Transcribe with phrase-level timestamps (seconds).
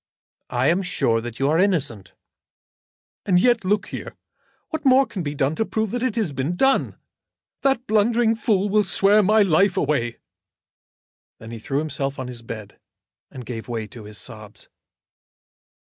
[0.49, 2.15] "I am sure that you are innocent."
[3.23, 4.15] "And yet, look here.
[4.69, 6.95] What more can be done to prove it than has been done?
[7.61, 10.17] That blundering fool will swear my life away."
[11.37, 12.79] Then he threw himself on his bed,
[13.29, 14.69] and gave way to his sobs.